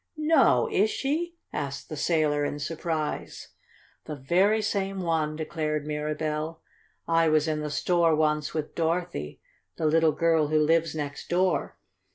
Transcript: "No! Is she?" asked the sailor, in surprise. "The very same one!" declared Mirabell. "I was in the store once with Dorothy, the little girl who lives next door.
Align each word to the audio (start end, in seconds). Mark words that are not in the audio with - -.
"No! 0.17 0.67
Is 0.71 0.89
she?" 0.89 1.35
asked 1.53 1.87
the 1.87 1.95
sailor, 1.95 2.43
in 2.43 2.57
surprise. 2.57 3.49
"The 4.05 4.15
very 4.15 4.59
same 4.59 4.99
one!" 5.01 5.35
declared 5.35 5.85
Mirabell. 5.85 6.59
"I 7.07 7.29
was 7.29 7.47
in 7.47 7.59
the 7.61 7.69
store 7.69 8.15
once 8.15 8.51
with 8.51 8.73
Dorothy, 8.73 9.41
the 9.75 9.85
little 9.85 10.11
girl 10.11 10.47
who 10.47 10.57
lives 10.59 10.95
next 10.95 11.27
door. 11.29 11.77